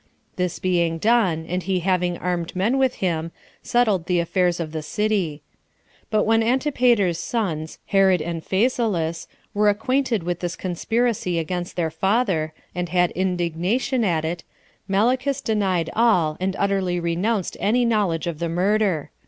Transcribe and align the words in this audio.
This 0.35 0.57
being 0.57 0.97
done, 0.97 1.45
and 1.47 1.61
he 1.61 1.81
having 1.81 2.17
armed 2.17 2.55
men 2.55 2.79
with 2.79 2.95
him, 2.95 3.31
settled 3.61 4.07
the 4.07 4.17
affairs 4.19 4.59
of 4.59 4.71
the 4.71 4.81
city. 4.81 5.43
But 6.09 6.23
when 6.23 6.41
Antipater's 6.41 7.19
sons, 7.19 7.77
Herod 7.85 8.19
and 8.19 8.43
Phasaelus, 8.43 9.27
were 9.53 9.69
acquainted 9.69 10.23
with 10.23 10.39
this 10.39 10.55
conspiracy 10.55 11.37
against 11.37 11.75
their 11.75 11.91
father, 11.91 12.51
and 12.73 12.89
had 12.89 13.11
indignation 13.11 14.03
at 14.03 14.25
it, 14.25 14.43
Malichus 14.87 15.39
denied 15.39 15.91
all, 15.95 16.35
and 16.39 16.55
utterly 16.57 16.99
renounced 16.99 17.55
any 17.59 17.85
knowledge 17.85 18.25
of 18.25 18.39
the 18.39 18.49
murder. 18.49 19.11